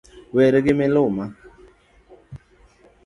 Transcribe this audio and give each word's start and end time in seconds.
Weri 0.33 0.59
gi 0.65 0.73
miluma. 0.79 1.25